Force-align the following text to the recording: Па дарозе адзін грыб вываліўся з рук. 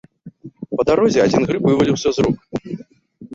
Па 0.79 0.85
дарозе 0.89 1.19
адзін 1.25 1.45
грыб 1.51 1.63
вываліўся 1.67 2.09
з 2.17 2.27
рук. 2.29 2.39